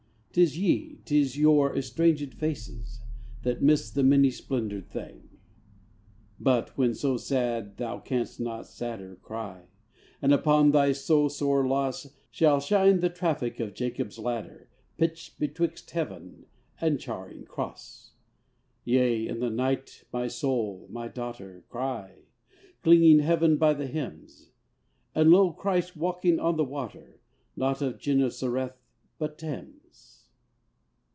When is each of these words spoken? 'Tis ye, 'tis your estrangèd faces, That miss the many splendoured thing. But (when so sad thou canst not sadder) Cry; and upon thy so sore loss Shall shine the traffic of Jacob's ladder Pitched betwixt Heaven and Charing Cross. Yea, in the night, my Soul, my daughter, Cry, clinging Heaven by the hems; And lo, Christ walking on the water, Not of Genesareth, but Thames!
'Tis 0.33 0.57
ye, 0.57 1.01
'tis 1.03 1.37
your 1.37 1.75
estrangèd 1.75 2.33
faces, 2.33 3.01
That 3.43 3.61
miss 3.61 3.91
the 3.91 4.01
many 4.01 4.29
splendoured 4.31 4.87
thing. 4.87 5.29
But 6.39 6.77
(when 6.77 6.93
so 6.93 7.17
sad 7.17 7.75
thou 7.75 7.99
canst 7.99 8.39
not 8.39 8.65
sadder) 8.65 9.17
Cry; 9.17 9.65
and 10.21 10.31
upon 10.33 10.71
thy 10.71 10.93
so 10.93 11.27
sore 11.27 11.67
loss 11.67 12.07
Shall 12.29 12.61
shine 12.61 13.01
the 13.01 13.09
traffic 13.09 13.59
of 13.59 13.73
Jacob's 13.73 14.17
ladder 14.17 14.69
Pitched 14.97 15.37
betwixt 15.37 15.91
Heaven 15.91 16.45
and 16.79 16.97
Charing 16.97 17.43
Cross. 17.43 18.13
Yea, 18.85 19.27
in 19.27 19.39
the 19.41 19.49
night, 19.49 20.05
my 20.13 20.29
Soul, 20.29 20.87
my 20.89 21.09
daughter, 21.09 21.65
Cry, 21.67 22.19
clinging 22.83 23.19
Heaven 23.19 23.57
by 23.57 23.73
the 23.73 23.87
hems; 23.87 24.51
And 25.13 25.29
lo, 25.29 25.51
Christ 25.51 25.97
walking 25.97 26.39
on 26.39 26.55
the 26.55 26.63
water, 26.63 27.19
Not 27.57 27.81
of 27.81 27.99
Genesareth, 27.99 28.77
but 29.19 29.37
Thames! 29.37 29.79